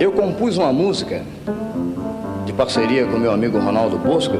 Eu 0.00 0.12
compus 0.12 0.56
uma 0.56 0.72
música 0.72 1.22
de 2.46 2.52
parceria 2.52 3.04
com 3.04 3.18
meu 3.18 3.32
amigo 3.32 3.58
Ronaldo 3.58 3.98
Bosco 3.98 4.36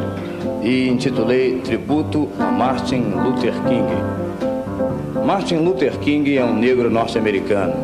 e 0.62 0.88
intitulei 0.88 1.58
Tributo 1.58 2.28
a 2.38 2.44
Martin 2.44 3.00
Luther 3.00 3.52
King. 3.66 5.26
Martin 5.26 5.56
Luther 5.56 5.98
King 5.98 6.38
é 6.38 6.44
um 6.44 6.54
negro 6.54 6.88
norte-americano. 6.88 7.74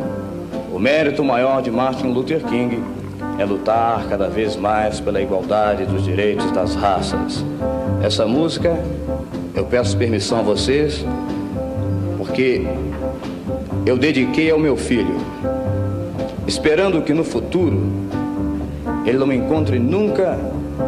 O 0.72 0.78
mérito 0.78 1.24
maior 1.24 1.62
de 1.62 1.70
Martin 1.72 2.12
Luther 2.12 2.44
King 2.44 2.80
é 3.40 3.44
lutar 3.44 4.06
cada 4.08 4.28
vez 4.28 4.54
mais 4.54 5.00
pela 5.00 5.20
igualdade 5.20 5.84
dos 5.84 6.04
direitos 6.04 6.52
das 6.52 6.76
raças. 6.76 7.44
Essa 8.04 8.24
música, 8.24 8.78
eu 9.52 9.64
peço 9.64 9.96
permissão 9.96 10.38
a 10.38 10.42
vocês, 10.42 11.04
porque 12.18 12.64
eu 13.84 13.98
dediquei 13.98 14.52
ao 14.52 14.60
meu 14.60 14.76
filho, 14.76 15.16
esperando 16.46 17.02
que 17.02 17.12
no 17.12 17.24
futuro 17.24 17.80
ele 19.06 19.18
não 19.18 19.32
encontre 19.32 19.78
nunca 19.78 20.38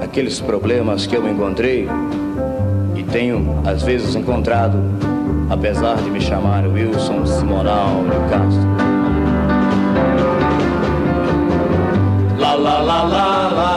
aqueles 0.03 0.41
problemas 0.41 1.07
que 1.07 1.17
eu 1.17 1.29
encontrei 1.29 1.89
e 2.95 3.03
tenho 3.03 3.61
às 3.65 3.83
vezes 3.83 4.15
encontrado, 4.15 4.79
apesar 5.51 5.97
de 5.97 6.11
me 6.11 6.21
chamar 6.21 6.67
Wilson 6.67 7.27
Simonal 7.27 8.05
de 8.05 8.31
Castro. 8.31 8.77
La 12.39 12.55
la 12.55 12.81
la 12.81 13.03
la 13.05 13.51
la 13.51 13.76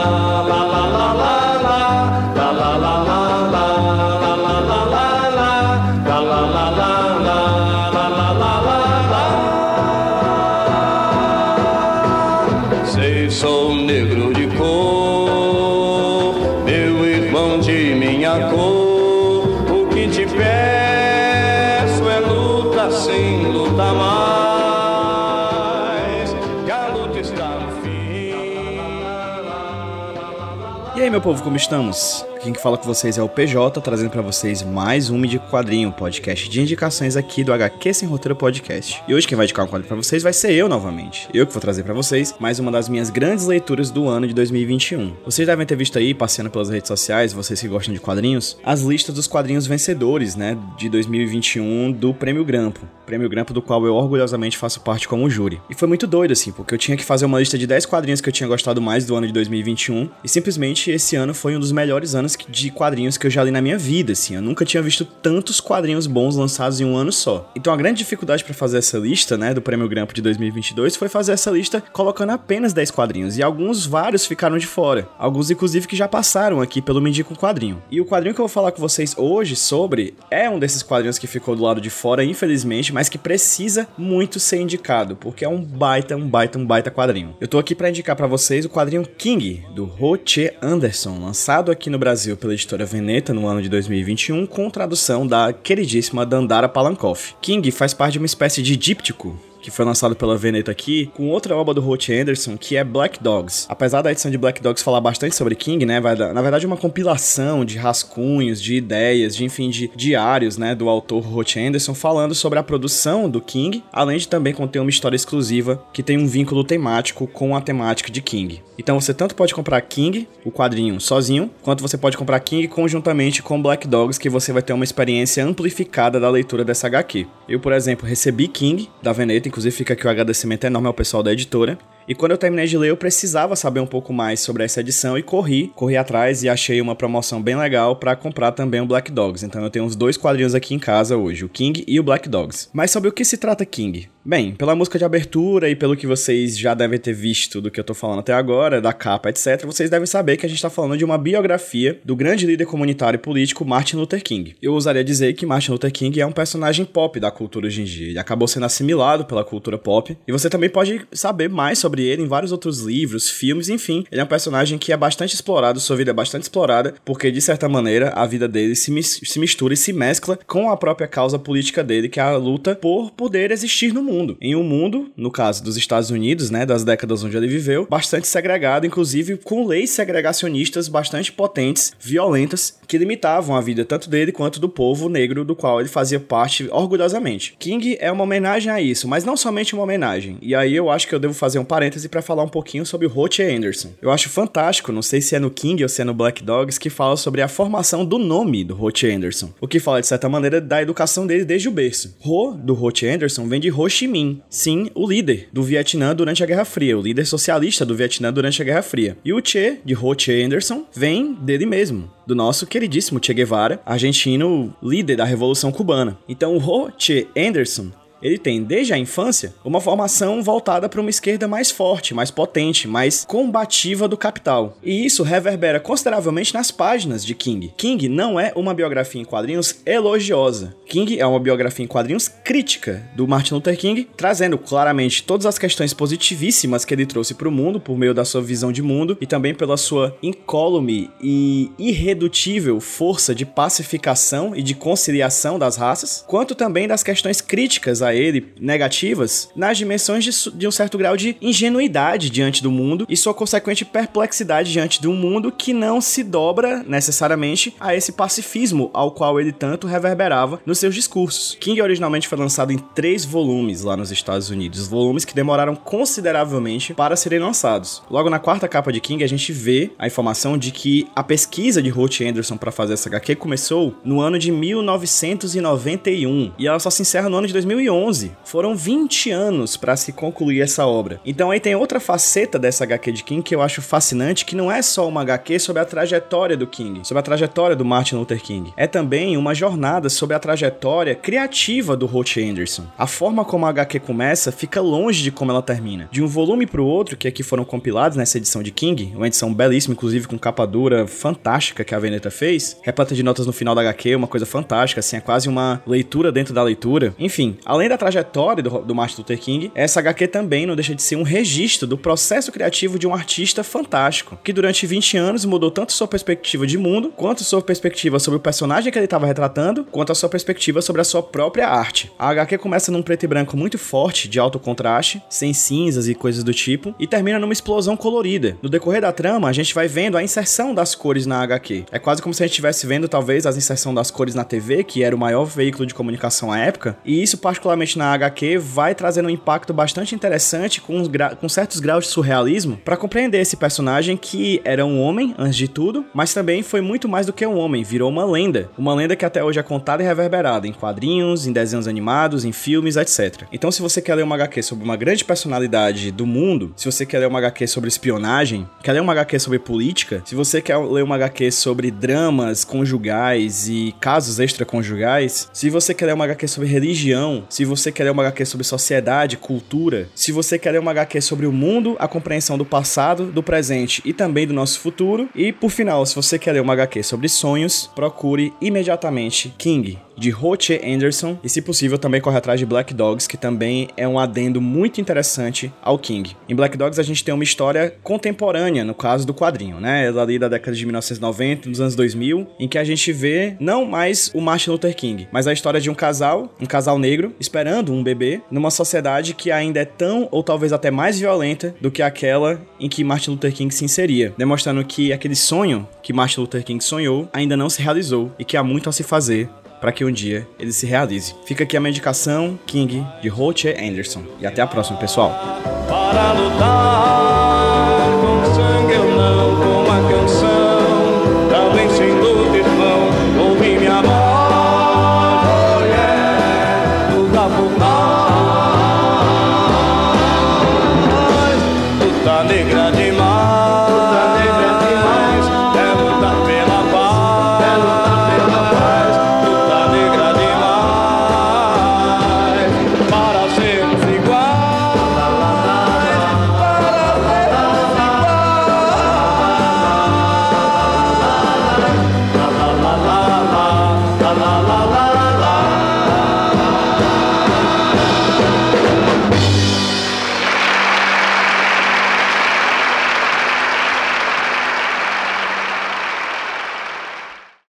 meu 31.20 31.22
povo, 31.22 31.42
como 31.42 31.56
estamos? 31.56 32.29
Quem 32.42 32.54
que 32.54 32.62
fala 32.62 32.78
com 32.78 32.84
vocês 32.84 33.18
é 33.18 33.22
o 33.22 33.28
PJ, 33.28 33.78
trazendo 33.82 34.08
para 34.08 34.22
vocês 34.22 34.62
mais 34.62 35.10
um 35.10 35.20
de 35.20 35.38
Quadrinho, 35.38 35.92
podcast 35.92 36.48
de 36.48 36.62
indicações 36.62 37.14
aqui 37.14 37.44
do 37.44 37.52
HQ 37.52 37.92
Sem 37.92 38.08
Roteiro 38.08 38.34
Podcast. 38.34 39.02
E 39.06 39.14
hoje 39.14 39.28
quem 39.28 39.36
vai 39.36 39.44
indicar 39.44 39.66
um 39.66 39.68
quadrinho 39.68 39.88
para 39.88 39.96
vocês 39.98 40.22
vai 40.22 40.32
ser 40.32 40.52
eu 40.52 40.66
novamente. 40.66 41.28
Eu 41.34 41.46
que 41.46 41.52
vou 41.52 41.60
trazer 41.60 41.82
para 41.82 41.92
vocês 41.92 42.34
mais 42.40 42.58
uma 42.58 42.72
das 42.72 42.88
minhas 42.88 43.10
grandes 43.10 43.46
leituras 43.46 43.90
do 43.90 44.08
ano 44.08 44.26
de 44.26 44.32
2021. 44.32 45.16
Vocês 45.22 45.46
devem 45.46 45.66
ter 45.66 45.76
visto 45.76 45.98
aí, 45.98 46.14
passeando 46.14 46.48
pelas 46.48 46.70
redes 46.70 46.88
sociais, 46.88 47.34
vocês 47.34 47.60
que 47.60 47.68
gostam 47.68 47.92
de 47.92 48.00
quadrinhos, 48.00 48.56
as 48.64 48.80
listas 48.80 49.14
dos 49.14 49.26
quadrinhos 49.26 49.66
vencedores, 49.66 50.34
né, 50.34 50.56
de 50.78 50.88
2021 50.88 51.92
do 51.92 52.14
Prêmio 52.14 52.42
Grampo. 52.42 52.88
Prêmio 53.04 53.28
Grampo 53.28 53.52
do 53.52 53.60
qual 53.60 53.84
eu 53.84 53.94
orgulhosamente 53.94 54.56
faço 54.56 54.80
parte 54.80 55.08
como 55.08 55.28
júri. 55.28 55.60
E 55.68 55.74
foi 55.74 55.88
muito 55.88 56.06
doido, 56.06 56.30
assim, 56.30 56.52
porque 56.52 56.72
eu 56.72 56.78
tinha 56.78 56.96
que 56.96 57.04
fazer 57.04 57.26
uma 57.26 57.40
lista 57.40 57.58
de 57.58 57.66
10 57.66 57.84
quadrinhos 57.84 58.20
que 58.20 58.28
eu 58.28 58.32
tinha 58.32 58.48
gostado 58.48 58.80
mais 58.80 59.04
do 59.04 59.16
ano 59.16 59.26
de 59.26 59.32
2021, 59.32 60.08
e 60.22 60.28
simplesmente 60.28 60.90
esse 60.90 61.16
ano 61.16 61.34
foi 61.34 61.56
um 61.56 61.60
dos 61.60 61.72
melhores 61.72 62.14
anos 62.14 62.29
de 62.48 62.70
quadrinhos 62.70 63.16
que 63.16 63.26
eu 63.26 63.30
já 63.30 63.42
li 63.44 63.50
na 63.50 63.60
minha 63.60 63.78
vida, 63.78 64.12
assim. 64.12 64.34
Eu 64.34 64.42
nunca 64.42 64.64
tinha 64.64 64.82
visto 64.82 65.04
tantos 65.04 65.60
quadrinhos 65.60 66.06
bons 66.06 66.36
lançados 66.36 66.80
em 66.80 66.84
um 66.84 66.96
ano 66.96 67.12
só. 67.12 67.50
Então 67.54 67.72
a 67.72 67.76
grande 67.76 67.98
dificuldade 67.98 68.44
para 68.44 68.54
fazer 68.54 68.78
essa 68.78 68.98
lista, 68.98 69.36
né, 69.36 69.54
do 69.54 69.62
Prêmio 69.62 69.88
Grampo 69.88 70.14
de 70.14 70.22
2022 70.22 70.96
foi 70.96 71.08
fazer 71.08 71.32
essa 71.32 71.50
lista 71.50 71.82
colocando 71.92 72.30
apenas 72.30 72.72
10 72.72 72.90
quadrinhos, 72.90 73.38
e 73.38 73.42
alguns 73.42 73.86
vários 73.86 74.26
ficaram 74.26 74.58
de 74.58 74.66
fora. 74.66 75.08
Alguns 75.18 75.50
inclusive 75.50 75.86
que 75.86 75.96
já 75.96 76.08
passaram 76.08 76.60
aqui 76.60 76.80
pelo 76.80 77.00
Me 77.00 77.10
Indica 77.10 77.34
Quadrinho. 77.34 77.82
E 77.90 78.00
o 78.00 78.06
quadrinho 78.06 78.34
que 78.34 78.40
eu 78.40 78.46
vou 78.46 78.52
falar 78.52 78.72
com 78.72 78.80
vocês 78.80 79.14
hoje 79.16 79.56
sobre 79.56 80.14
é 80.30 80.48
um 80.48 80.58
desses 80.58 80.82
quadrinhos 80.82 81.18
que 81.18 81.26
ficou 81.26 81.54
do 81.56 81.62
lado 81.62 81.80
de 81.80 81.90
fora, 81.90 82.24
infelizmente, 82.24 82.92
mas 82.92 83.08
que 83.08 83.18
precisa 83.18 83.88
muito 83.96 84.38
ser 84.40 84.60
indicado, 84.60 85.16
porque 85.16 85.44
é 85.44 85.48
um 85.48 85.62
baita, 85.62 86.16
um 86.16 86.28
baita, 86.28 86.58
um 86.58 86.66
baita 86.66 86.90
quadrinho. 86.90 87.36
Eu 87.40 87.48
tô 87.48 87.58
aqui 87.58 87.74
para 87.74 87.90
indicar 87.90 88.16
para 88.16 88.26
vocês 88.26 88.64
o 88.64 88.70
quadrinho 88.70 89.06
King 89.06 89.64
do 89.74 89.84
Ho 89.84 90.18
Che 90.24 90.52
Anderson, 90.62 91.18
lançado 91.20 91.70
aqui 91.70 91.90
no 91.90 91.98
Brasil 91.98 92.19
pela 92.36 92.52
editora 92.52 92.84
Veneta 92.84 93.32
no 93.32 93.46
ano 93.46 93.62
de 93.62 93.68
2021, 93.68 94.46
com 94.46 94.68
tradução 94.68 95.26
da 95.26 95.52
queridíssima 95.52 96.26
Dandara 96.26 96.68
Palankoff. 96.68 97.34
King 97.40 97.70
faz 97.70 97.94
parte 97.94 98.12
de 98.12 98.18
uma 98.18 98.26
espécie 98.26 98.62
de 98.62 98.76
díptico 98.76 99.38
que 99.60 99.70
foi 99.70 99.84
lançado 99.84 100.16
pela 100.16 100.36
Veneta 100.36 100.70
aqui, 100.70 101.10
com 101.14 101.28
outra 101.28 101.56
obra 101.56 101.74
do 101.74 101.80
Holt 101.80 102.08
Anderson, 102.10 102.56
que 102.56 102.76
é 102.76 102.84
Black 102.84 103.22
Dogs. 103.22 103.66
Apesar 103.68 104.02
da 104.02 104.10
edição 104.10 104.30
de 104.30 104.38
Black 104.38 104.62
Dogs 104.62 104.82
falar 104.82 105.00
bastante 105.00 105.36
sobre 105.36 105.54
King, 105.54 105.84
né, 105.84 106.00
vai 106.00 106.14
na 106.16 106.42
verdade 106.42 106.66
uma 106.66 106.76
compilação 106.76 107.64
de 107.64 107.76
rascunhos, 107.76 108.60
de 108.60 108.74
ideias, 108.74 109.36
de 109.36 109.44
enfim, 109.44 109.70
de 109.70 109.90
diários, 109.94 110.56
né, 110.56 110.74
do 110.74 110.88
autor 110.88 111.22
Holt 111.24 111.56
Anderson 111.56 111.94
falando 111.94 112.34
sobre 112.34 112.58
a 112.58 112.62
produção 112.62 113.28
do 113.28 113.40
King, 113.40 113.84
além 113.92 114.18
de 114.18 114.28
também 114.28 114.54
conter 114.54 114.78
uma 114.78 114.90
história 114.90 115.16
exclusiva 115.16 115.82
que 115.92 116.02
tem 116.02 116.18
um 116.18 116.26
vínculo 116.26 116.64
temático 116.64 117.26
com 117.26 117.54
a 117.54 117.60
temática 117.60 118.10
de 118.10 118.22
King. 118.22 118.62
Então 118.78 118.98
você 118.98 119.12
tanto 119.12 119.34
pode 119.34 119.54
comprar 119.54 119.80
King, 119.82 120.26
o 120.42 120.50
quadrinho, 120.50 120.98
sozinho, 120.98 121.50
quanto 121.62 121.82
você 121.82 121.98
pode 121.98 122.16
comprar 122.16 122.40
King 122.40 122.66
conjuntamente 122.66 123.42
com 123.42 123.60
Black 123.60 123.86
Dogs, 123.86 124.18
que 124.18 124.30
você 124.30 124.52
vai 124.52 124.62
ter 124.62 124.72
uma 124.72 124.84
experiência 124.84 125.44
amplificada 125.44 126.18
da 126.18 126.30
leitura 126.30 126.64
dessa 126.64 126.86
HQ. 126.86 127.26
Eu, 127.46 127.60
por 127.60 127.72
exemplo, 127.72 128.08
recebi 128.08 128.48
King 128.48 128.88
da 129.02 129.12
Veneta 129.12 129.49
Inclusive 129.50 129.74
fica 129.74 129.94
aqui 129.94 130.06
o 130.06 130.10
agradecimento 130.10 130.62
enorme 130.64 130.86
ao 130.86 130.94
pessoal 130.94 131.24
da 131.24 131.32
editora. 131.32 131.76
E 132.06 132.14
quando 132.14 132.30
eu 132.30 132.38
terminei 132.38 132.66
de 132.66 132.78
ler, 132.78 132.90
eu 132.90 132.96
precisava 132.96 133.56
saber 133.56 133.80
um 133.80 133.86
pouco 133.86 134.12
mais 134.12 134.38
sobre 134.38 134.62
essa 134.62 134.78
edição 134.80 135.18
e 135.18 135.24
corri, 135.24 135.72
corri 135.74 135.96
atrás 135.96 136.44
e 136.44 136.48
achei 136.48 136.80
uma 136.80 136.94
promoção 136.94 137.42
bem 137.42 137.56
legal 137.56 137.96
para 137.96 138.14
comprar 138.14 138.52
também 138.52 138.80
o 138.80 138.86
Black 138.86 139.10
Dogs. 139.10 139.44
Então 139.44 139.62
eu 139.62 139.68
tenho 139.68 139.84
os 139.84 139.96
dois 139.96 140.16
quadrinhos 140.16 140.54
aqui 140.54 140.72
em 140.72 140.78
casa 140.78 141.16
hoje, 141.16 141.44
o 141.44 141.48
King 141.48 141.84
e 141.86 141.98
o 141.98 142.02
Black 142.02 142.28
Dogs. 142.28 142.68
Mas 142.72 142.92
sobre 142.92 143.08
o 143.08 143.12
que 143.12 143.24
se 143.24 143.36
trata 143.36 143.66
King? 143.66 144.08
Bem, 144.22 144.52
pela 144.52 144.76
música 144.76 144.98
de 144.98 145.04
abertura 145.04 145.70
e 145.70 145.74
pelo 145.74 145.96
que 145.96 146.06
vocês 146.06 146.58
já 146.58 146.74
devem 146.74 146.98
ter 146.98 147.14
visto 147.14 147.58
do 147.58 147.70
que 147.70 147.80
eu 147.80 147.84
tô 147.84 147.94
falando 147.94 148.18
até 148.18 148.34
agora, 148.34 148.78
da 148.78 148.92
capa, 148.92 149.30
etc., 149.30 149.64
vocês 149.64 149.88
devem 149.88 150.06
saber 150.06 150.36
que 150.36 150.44
a 150.44 150.48
gente 150.48 150.60
tá 150.60 150.68
falando 150.68 150.98
de 150.98 151.04
uma 151.06 151.16
biografia 151.16 151.98
do 152.04 152.14
grande 152.14 152.44
líder 152.44 152.66
comunitário 152.66 153.16
e 153.16 153.18
político 153.18 153.64
Martin 153.64 153.96
Luther 153.96 154.22
King. 154.22 154.54
Eu 154.60 154.74
ousaria 154.74 155.02
dizer 155.02 155.32
que 155.32 155.46
Martin 155.46 155.72
Luther 155.72 155.90
King 155.90 156.20
é 156.20 156.26
um 156.26 156.32
personagem 156.32 156.84
pop 156.84 157.18
da 157.18 157.30
cultura 157.30 157.66
hoje 157.66 157.80
em 157.80 157.84
dia. 157.84 158.08
Ele 158.08 158.18
acabou 158.18 158.46
sendo 158.46 158.66
assimilado 158.66 159.24
pela 159.24 159.42
cultura 159.42 159.78
pop. 159.78 160.14
E 160.28 160.32
você 160.32 160.50
também 160.50 160.68
pode 160.68 161.00
saber 161.12 161.48
mais 161.48 161.78
sobre 161.78 162.02
ele 162.02 162.22
em 162.22 162.28
vários 162.28 162.52
outros 162.52 162.80
livros, 162.80 163.30
filmes, 163.30 163.70
enfim. 163.70 164.04
Ele 164.12 164.20
é 164.20 164.24
um 164.24 164.26
personagem 164.26 164.78
que 164.78 164.92
é 164.92 164.96
bastante 164.98 165.34
explorado, 165.34 165.80
sua 165.80 165.96
vida 165.96 166.10
é 166.10 166.14
bastante 166.14 166.42
explorada, 166.42 166.94
porque 167.06 167.30
de 167.30 167.40
certa 167.40 167.70
maneira 167.70 168.10
a 168.10 168.26
vida 168.26 168.46
dele 168.46 168.76
se, 168.76 168.90
mis 168.90 169.18
se 169.24 169.38
mistura 169.38 169.72
e 169.72 169.78
se 169.78 169.94
mescla 169.94 170.38
com 170.46 170.70
a 170.70 170.76
própria 170.76 171.08
causa 171.08 171.38
política 171.38 171.82
dele, 171.82 172.10
que 172.10 172.20
é 172.20 172.22
a 172.22 172.36
luta 172.36 172.76
por 172.76 173.10
poder 173.12 173.50
existir 173.50 173.94
no 173.94 174.10
mundo 174.10 174.19
mundo. 174.20 174.36
Em 174.40 174.54
um 174.54 174.62
mundo, 174.62 175.10
no 175.16 175.30
caso 175.30 175.62
dos 175.64 175.76
Estados 175.76 176.10
Unidos, 176.10 176.50
né, 176.50 176.66
das 176.66 176.84
décadas 176.84 177.24
onde 177.24 177.36
ele 177.36 177.48
viveu, 177.48 177.86
bastante 177.88 178.26
segregado, 178.26 178.86
inclusive 178.86 179.36
com 179.38 179.66
leis 179.66 179.90
segregacionistas 179.90 180.88
bastante 180.88 181.32
potentes, 181.32 181.92
violentas, 181.98 182.78
que 182.86 182.98
limitavam 182.98 183.56
a 183.56 183.60
vida 183.60 183.84
tanto 183.84 184.10
dele 184.10 184.32
quanto 184.32 184.60
do 184.60 184.68
povo 184.68 185.08
negro 185.08 185.44
do 185.44 185.54
qual 185.54 185.80
ele 185.80 185.88
fazia 185.88 186.18
parte 186.20 186.68
orgulhosamente. 186.70 187.54
King 187.58 187.96
é 188.00 188.10
uma 188.10 188.24
homenagem 188.24 188.70
a 188.70 188.80
isso, 188.80 189.08
mas 189.08 189.24
não 189.24 189.36
somente 189.36 189.74
uma 189.74 189.84
homenagem. 189.84 190.38
E 190.42 190.54
aí 190.54 190.74
eu 190.74 190.90
acho 190.90 191.06
que 191.06 191.14
eu 191.14 191.18
devo 191.18 191.34
fazer 191.34 191.58
um 191.58 191.64
parêntese 191.64 192.08
para 192.08 192.22
falar 192.22 192.42
um 192.42 192.48
pouquinho 192.48 192.84
sobre 192.84 193.06
o 193.06 193.10
Roach 193.10 193.42
Anderson. 193.42 193.92
Eu 194.02 194.10
acho 194.10 194.28
fantástico, 194.28 194.92
não 194.92 195.02
sei 195.02 195.20
se 195.20 195.34
é 195.34 195.38
no 195.38 195.50
King 195.50 195.82
ou 195.82 195.88
se 195.88 196.02
é 196.02 196.04
no 196.04 196.14
Black 196.14 196.42
Dogs, 196.42 196.78
que 196.78 196.90
fala 196.90 197.16
sobre 197.16 197.42
a 197.42 197.48
formação 197.48 198.04
do 198.04 198.18
nome 198.18 198.64
do 198.64 198.74
Roach 198.74 199.06
Anderson. 199.06 199.50
O 199.60 199.68
que 199.68 199.78
fala, 199.78 200.00
de 200.00 200.06
certa 200.06 200.28
maneira, 200.28 200.60
da 200.60 200.82
educação 200.82 201.26
dele 201.26 201.44
desde 201.44 201.68
o 201.68 201.72
berço. 201.72 202.16
Ho, 202.24 202.52
do 202.52 202.74
Roach 202.74 203.06
Anderson, 203.06 203.46
vem 203.46 203.60
de 203.60 203.70
Ho 203.70 203.88
Chi 204.00 204.08
Minh. 204.08 204.40
Sim, 204.48 204.88
o 204.94 205.06
líder 205.06 205.48
do 205.52 205.62
Vietnã 205.62 206.14
durante 206.14 206.42
a 206.42 206.46
Guerra 206.46 206.64
Fria, 206.64 206.96
o 206.96 207.02
líder 207.02 207.26
socialista 207.26 207.84
do 207.84 207.94
Vietnã 207.94 208.32
durante 208.32 208.62
a 208.62 208.64
Guerra 208.64 208.80
Fria. 208.80 209.18
E 209.22 209.30
o 209.30 209.42
Che, 209.42 209.78
de 209.84 209.94
Ho 209.94 210.14
Che 210.14 210.42
Anderson, 210.42 210.86
vem 210.96 211.34
dele 211.34 211.66
mesmo, 211.66 212.10
do 212.26 212.34
nosso 212.34 212.66
queridíssimo 212.66 213.20
Che 213.20 213.34
Guevara, 213.34 213.82
argentino 213.84 214.74
líder 214.82 215.16
da 215.16 215.26
Revolução 215.26 215.70
Cubana. 215.70 216.16
Então, 216.26 216.56
o 216.56 216.58
Ho 216.58 216.90
Che 216.96 217.26
Anderson 217.36 217.92
ele 218.22 218.38
tem 218.38 218.62
desde 218.62 218.92
a 218.92 218.98
infância 218.98 219.54
uma 219.64 219.80
formação 219.80 220.42
voltada 220.42 220.88
para 220.88 221.00
uma 221.00 221.10
esquerda 221.10 221.48
mais 221.48 221.70
forte, 221.70 222.14
mais 222.14 222.30
potente, 222.30 222.86
mais 222.86 223.24
combativa 223.24 224.06
do 224.08 224.16
capital. 224.16 224.76
E 224.82 225.04
isso 225.04 225.22
reverbera 225.22 225.80
consideravelmente 225.80 226.54
nas 226.54 226.70
páginas 226.70 227.24
de 227.24 227.34
King. 227.34 227.72
King 227.76 228.08
não 228.08 228.38
é 228.38 228.52
uma 228.54 228.74
biografia 228.74 229.20
em 229.20 229.24
quadrinhos 229.24 229.76
elogiosa. 229.86 230.74
King 230.86 231.18
é 231.18 231.26
uma 231.26 231.40
biografia 231.40 231.84
em 231.84 231.88
quadrinhos 231.88 232.28
crítica 232.28 233.08
do 233.14 233.26
Martin 233.26 233.54
Luther 233.54 233.76
King, 233.76 234.08
trazendo 234.16 234.58
claramente 234.58 235.22
todas 235.22 235.46
as 235.46 235.58
questões 235.58 235.94
positivíssimas 235.94 236.84
que 236.84 236.92
ele 236.92 237.06
trouxe 237.06 237.34
para 237.34 237.48
o 237.48 237.52
mundo 237.52 237.80
por 237.80 237.96
meio 237.96 238.14
da 238.14 238.24
sua 238.24 238.42
visão 238.42 238.72
de 238.72 238.82
mundo 238.82 239.16
e 239.20 239.26
também 239.26 239.54
pela 239.54 239.76
sua 239.76 240.16
incólume 240.22 241.10
e 241.22 241.70
irredutível 241.78 242.80
força 242.80 243.34
de 243.34 243.46
pacificação 243.46 244.54
e 244.54 244.62
de 244.62 244.74
conciliação 244.74 245.58
das 245.58 245.76
raças, 245.76 246.24
quanto 246.26 246.54
também 246.54 246.88
das 246.88 247.02
questões 247.02 247.40
críticas 247.40 248.02
a 248.02 248.09
a 248.10 248.14
ele 248.14 248.52
negativas 248.60 249.50
nas 249.56 249.78
dimensões 249.78 250.24
de, 250.24 250.56
de 250.56 250.66
um 250.66 250.70
certo 250.70 250.98
grau 250.98 251.16
de 251.16 251.36
ingenuidade 251.40 252.30
diante 252.30 252.62
do 252.62 252.70
mundo 252.70 253.06
e 253.08 253.16
sua 253.16 253.34
consequente 253.34 253.84
perplexidade 253.84 254.72
diante 254.72 255.00
de 255.00 255.08
um 255.08 255.14
mundo 255.14 255.52
que 255.52 255.72
não 255.72 256.00
se 256.00 256.22
dobra 256.22 256.82
necessariamente 256.86 257.74
a 257.80 257.94
esse 257.94 258.12
pacifismo 258.12 258.90
ao 258.92 259.12
qual 259.12 259.40
ele 259.40 259.52
tanto 259.52 259.86
reverberava 259.86 260.60
nos 260.66 260.78
seus 260.78 260.94
discursos. 260.94 261.56
King 261.60 261.80
originalmente 261.82 262.28
foi 262.28 262.38
lançado 262.38 262.72
em 262.72 262.78
três 262.78 263.24
volumes 263.24 263.82
lá 263.82 263.96
nos 263.96 264.10
Estados 264.10 264.50
Unidos, 264.50 264.86
volumes 264.86 265.24
que 265.24 265.34
demoraram 265.34 265.74
consideravelmente 265.74 266.94
para 266.94 267.16
serem 267.16 267.38
lançados. 267.38 268.02
Logo 268.10 268.30
na 268.30 268.38
quarta 268.38 268.68
capa 268.68 268.92
de 268.92 269.00
King, 269.00 269.24
a 269.24 269.28
gente 269.28 269.52
vê 269.52 269.90
a 269.98 270.06
informação 270.06 270.58
de 270.58 270.70
que 270.70 271.06
a 271.14 271.22
pesquisa 271.22 271.82
de 271.82 271.90
Ruth 271.90 272.20
Anderson 272.20 272.56
para 272.56 272.72
fazer 272.72 272.94
essa 272.94 273.08
HQ 273.08 273.36
começou 273.36 273.94
no 274.04 274.20
ano 274.20 274.38
de 274.38 274.50
1991 274.50 276.52
e 276.58 276.66
ela 276.66 276.78
só 276.78 276.90
se 276.90 277.02
encerra 277.02 277.28
no 277.28 277.36
ano 277.36 277.46
de 277.46 277.52
2011. 277.52 277.99
Foram 278.44 278.74
20 278.74 279.30
anos 279.30 279.76
para 279.76 279.96
se 279.96 280.12
concluir 280.12 280.62
essa 280.62 280.86
obra. 280.86 281.20
Então 281.24 281.50
aí 281.50 281.60
tem 281.60 281.74
outra 281.74 282.00
faceta 282.00 282.58
dessa 282.58 282.84
HQ 282.84 283.12
de 283.12 283.24
King 283.24 283.42
que 283.42 283.54
eu 283.54 283.60
acho 283.60 283.82
fascinante, 283.82 284.44
que 284.44 284.56
não 284.56 284.72
é 284.72 284.80
só 284.80 285.06
uma 285.06 285.20
HQ 285.20 285.58
sobre 285.58 285.82
a 285.82 285.84
trajetória 285.84 286.56
do 286.56 286.66
King, 286.66 287.06
sobre 287.06 287.20
a 287.20 287.22
trajetória 287.22 287.76
do 287.76 287.84
Martin 287.84 288.16
Luther 288.16 288.40
King. 288.40 288.72
É 288.76 288.86
também 288.86 289.36
uma 289.36 289.54
jornada 289.54 290.08
sobre 290.08 290.34
a 290.34 290.38
trajetória 290.38 291.14
criativa 291.14 291.96
do 291.96 292.06
Ruth 292.06 292.38
Anderson. 292.38 292.86
A 292.96 293.06
forma 293.06 293.44
como 293.44 293.66
a 293.66 293.68
HQ 293.68 294.00
começa 294.00 294.50
fica 294.50 294.80
longe 294.80 295.22
de 295.22 295.30
como 295.30 295.50
ela 295.50 295.62
termina. 295.62 296.08
De 296.10 296.22
um 296.22 296.26
volume 296.26 296.66
para 296.66 296.80
o 296.80 296.86
outro, 296.86 297.16
que 297.16 297.28
aqui 297.28 297.42
foram 297.42 297.64
compilados 297.64 298.16
nessa 298.16 298.38
edição 298.38 298.62
de 298.62 298.70
King, 298.70 299.12
uma 299.14 299.26
edição 299.26 299.52
belíssima, 299.52 299.92
inclusive 299.92 300.26
com 300.26 300.38
capa 300.38 300.66
dura 300.66 301.06
fantástica 301.06 301.84
que 301.84 301.94
a 301.94 301.98
Veneta 301.98 302.30
fez, 302.30 302.78
repleta 302.82 303.14
de 303.14 303.22
notas 303.22 303.46
no 303.46 303.52
final 303.52 303.74
da 303.74 303.82
HQ, 303.82 304.16
uma 304.16 304.26
coisa 304.26 304.46
fantástica, 304.46 305.00
assim, 305.00 305.16
é 305.16 305.20
quase 305.20 305.48
uma 305.48 305.82
leitura 305.86 306.32
dentro 306.32 306.54
da 306.54 306.62
leitura. 306.62 307.14
Enfim, 307.18 307.58
além 307.64 307.89
da 307.90 307.98
trajetória 307.98 308.62
do, 308.62 308.80
do 308.80 308.94
Martin 308.94 309.18
Luther 309.18 309.38
King, 309.38 309.70
essa 309.74 310.00
HQ 310.00 310.28
também 310.28 310.66
não 310.66 310.74
deixa 310.74 310.94
de 310.94 311.02
ser 311.02 311.16
um 311.16 311.22
registro 311.22 311.86
do 311.86 311.98
processo 311.98 312.50
criativo 312.50 312.98
de 312.98 313.06
um 313.06 313.14
artista 313.14 313.62
fantástico, 313.62 314.38
que 314.42 314.52
durante 314.52 314.86
20 314.86 315.16
anos 315.16 315.44
mudou 315.44 315.70
tanto 315.70 315.92
sua 315.92 316.08
perspectiva 316.08 316.66
de 316.66 316.78
mundo, 316.78 317.12
quanto 317.14 317.44
sua 317.44 317.62
perspectiva 317.62 318.18
sobre 318.18 318.38
o 318.38 318.40
personagem 318.40 318.90
que 318.90 318.98
ele 318.98 319.04
estava 319.04 319.26
retratando, 319.26 319.84
quanto 319.84 320.12
a 320.12 320.14
sua 320.14 320.28
perspectiva 320.28 320.80
sobre 320.80 321.02
a 321.02 321.04
sua 321.04 321.22
própria 321.22 321.68
arte. 321.68 322.10
A 322.18 322.28
HQ 322.30 322.58
começa 322.58 322.92
num 322.92 323.02
preto 323.02 323.24
e 323.24 323.26
branco 323.26 323.56
muito 323.56 323.78
forte, 323.78 324.28
de 324.28 324.38
alto 324.38 324.58
contraste, 324.58 325.22
sem 325.28 325.52
cinzas 325.52 326.08
e 326.08 326.14
coisas 326.14 326.44
do 326.44 326.54
tipo, 326.54 326.94
e 326.98 327.06
termina 327.06 327.38
numa 327.38 327.52
explosão 327.52 327.96
colorida. 327.96 328.56
No 328.62 328.68
decorrer 328.68 329.00
da 329.02 329.12
trama, 329.12 329.48
a 329.48 329.52
gente 329.52 329.74
vai 329.74 329.88
vendo 329.88 330.16
a 330.16 330.22
inserção 330.22 330.74
das 330.74 330.94
cores 330.94 331.26
na 331.26 331.42
HQ. 331.42 331.84
É 331.90 331.98
quase 331.98 332.22
como 332.22 332.34
se 332.34 332.42
a 332.42 332.46
gente 332.46 332.52
estivesse 332.52 332.86
vendo, 332.86 333.08
talvez, 333.08 333.46
a 333.46 333.50
inserção 333.50 333.92
das 333.92 334.10
cores 334.10 334.34
na 334.34 334.44
TV, 334.44 334.84
que 334.84 335.02
era 335.02 335.14
o 335.14 335.18
maior 335.18 335.44
veículo 335.44 335.86
de 335.86 335.94
comunicação 335.94 336.52
à 336.52 336.58
época, 336.58 336.96
e 337.04 337.22
isso, 337.22 337.38
particularmente 337.38 337.79
na 337.96 338.12
HQ, 338.12 338.58
vai 338.58 338.94
trazendo 338.94 339.26
um 339.26 339.30
impacto 339.30 339.72
bastante 339.72 340.14
interessante 340.14 340.80
com, 340.80 341.02
com 341.40 341.48
certos 341.48 341.80
graus 341.80 342.04
de 342.04 342.10
surrealismo 342.10 342.76
para 342.84 342.96
compreender 342.96 343.40
esse 343.40 343.56
personagem 343.56 344.16
que 344.16 344.60
era 344.64 344.84
um 344.84 345.00
homem, 345.00 345.34
antes 345.38 345.56
de 345.56 345.68
tudo, 345.68 346.04
mas 346.14 346.34
também 346.34 346.62
foi 346.62 346.80
muito 346.80 347.08
mais 347.08 347.26
do 347.26 347.32
que 347.32 347.46
um 347.46 347.56
homem, 347.56 347.82
virou 347.82 348.10
uma 348.10 348.24
lenda. 348.24 348.70
Uma 348.76 348.94
lenda 348.94 349.16
que 349.16 349.24
até 349.24 349.42
hoje 349.42 349.58
é 349.58 349.62
contada 349.62 350.02
e 350.02 350.06
reverberada 350.06 350.66
em 350.66 350.72
quadrinhos, 350.72 351.46
em 351.46 351.52
desenhos 351.52 351.88
animados, 351.88 352.44
em 352.44 352.52
filmes, 352.52 352.96
etc. 352.96 353.44
Então, 353.52 353.70
se 353.70 353.82
você 353.82 354.00
quer 354.00 354.14
ler 354.14 354.22
uma 354.22 354.34
HQ 354.34 354.62
sobre 354.62 354.84
uma 354.84 354.96
grande 354.96 355.24
personalidade 355.24 356.10
do 356.10 356.26
mundo, 356.26 356.72
se 356.76 356.86
você 356.86 357.06
quer 357.06 357.20
ler 357.20 357.28
uma 357.28 357.38
HQ 357.38 357.66
sobre 357.66 357.88
espionagem, 357.88 358.68
quer 358.82 358.92
ler 358.92 359.00
uma 359.00 359.12
HQ 359.12 359.38
sobre 359.38 359.58
política, 359.58 360.22
se 360.24 360.34
você 360.34 360.60
quer 360.60 360.76
ler 360.76 361.02
uma 361.02 361.16
HQ 361.16 361.50
sobre 361.52 361.90
dramas 361.90 362.64
conjugais 362.64 363.68
e 363.68 363.94
casos 364.00 364.38
extraconjugais, 364.38 365.48
se 365.52 365.70
você 365.70 365.94
quer 365.94 366.06
ler 366.06 366.14
uma 366.14 366.24
HQ 366.24 366.48
sobre 366.48 366.68
religião, 366.68 367.44
se 367.48 367.64
você 367.70 367.90
quer 367.90 368.04
ler 368.04 368.10
uma 368.10 368.22
HQ 368.22 368.44
sobre 368.44 368.66
sociedade, 368.66 369.36
cultura, 369.36 370.08
se 370.14 370.32
você 370.32 370.58
quer 370.58 370.72
ler 370.72 370.80
uma 370.80 370.90
HQ 370.90 371.20
sobre 371.22 371.46
o 371.46 371.52
mundo, 371.52 371.96
a 371.98 372.06
compreensão 372.06 372.58
do 372.58 372.64
passado, 372.64 373.26
do 373.26 373.42
presente 373.42 374.02
e 374.04 374.12
também 374.12 374.46
do 374.46 374.52
nosso 374.52 374.80
futuro, 374.80 375.28
e 375.34 375.52
por 375.52 375.70
final, 375.70 376.04
se 376.04 376.14
você 376.14 376.38
quer 376.38 376.52
ler 376.52 376.60
uma 376.60 376.74
HQ 376.74 377.02
sobre 377.02 377.28
sonhos, 377.28 377.90
procure 377.94 378.52
imediatamente 378.60 379.54
King, 379.56 379.98
de 380.20 380.28
Roche 380.28 380.78
Anderson 380.84 381.38
e, 381.42 381.48
se 381.48 381.62
possível, 381.62 381.98
também 381.98 382.20
corre 382.20 382.36
atrás 382.36 382.60
de 382.60 382.66
Black 382.66 382.92
Dogs, 382.92 383.26
que 383.26 383.38
também 383.38 383.88
é 383.96 384.06
um 384.06 384.18
adendo 384.18 384.60
muito 384.60 385.00
interessante 385.00 385.72
ao 385.80 385.98
King. 385.98 386.36
Em 386.46 386.54
Black 386.54 386.76
Dogs 386.76 387.00
a 387.00 387.02
gente 387.02 387.24
tem 387.24 387.32
uma 387.32 387.42
história 387.42 387.94
contemporânea, 388.02 388.84
no 388.84 388.94
caso 388.94 389.26
do 389.26 389.32
quadrinho, 389.32 389.80
né? 389.80 390.06
Ela 390.06 390.22
ali 390.22 390.38
da 390.38 390.48
década 390.48 390.76
de 390.76 390.84
1990, 390.84 391.70
dos 391.70 391.80
anos 391.80 391.94
2000, 391.94 392.46
em 392.60 392.68
que 392.68 392.76
a 392.76 392.84
gente 392.84 393.10
vê 393.12 393.56
não 393.58 393.86
mais 393.86 394.30
o 394.34 394.40
Martin 394.40 394.70
Luther 394.70 394.94
King, 394.94 395.26
mas 395.32 395.46
a 395.46 395.52
história 395.52 395.80
de 395.80 395.88
um 395.88 395.94
casal, 395.94 396.54
um 396.60 396.66
casal 396.66 396.98
negro, 396.98 397.34
esperando 397.50 397.92
um 397.92 398.02
bebê, 398.02 398.40
numa 398.48 398.70
sociedade 398.70 399.34
que 399.34 399.50
ainda 399.50 399.80
é 399.80 399.84
tão 399.84 400.28
ou 400.30 400.40
talvez 400.40 400.72
até 400.72 400.88
mais 400.88 401.18
violenta 401.18 401.74
do 401.80 401.90
que 401.90 402.00
aquela 402.00 402.60
em 402.78 402.88
que 402.88 403.02
Martin 403.02 403.32
Luther 403.32 403.52
King 403.52 403.74
se 403.74 403.84
inseria, 403.84 404.32
demonstrando 404.38 404.84
que 404.84 405.12
aquele 405.12 405.34
sonho 405.34 405.86
que 406.00 406.12
Martin 406.12 406.40
Luther 406.40 406.62
King 406.62 406.82
sonhou 406.82 407.28
ainda 407.32 407.56
não 407.56 407.68
se 407.68 407.82
realizou 407.82 408.30
e 408.38 408.44
que 408.44 408.56
há 408.56 408.62
muito 408.62 408.88
a 408.88 408.92
se 408.92 409.02
fazer 409.02 409.48
para 409.80 409.90
que 409.90 410.04
um 410.04 410.12
dia 410.12 410.46
ele 410.58 410.72
se 410.72 410.86
realize. 410.86 411.34
Fica 411.44 411.64
aqui 411.64 411.76
a 411.76 411.80
minha 411.80 411.90
indicação, 411.90 412.58
King, 412.66 413.04
de 413.20 413.28
Roche 413.28 413.70
Anderson. 413.70 414.22
E 414.38 414.46
até 414.46 414.62
a 414.62 414.66
próxima, 414.66 414.98
pessoal. 414.98 415.34